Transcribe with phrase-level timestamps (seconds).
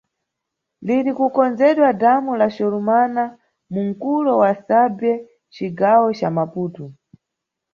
[0.85, 3.23] Liri kukonzedwa dhamu la Corumana,
[3.71, 5.13] mu mkulo wa Sabie,
[5.47, 6.85] mcigawo ca Maputo.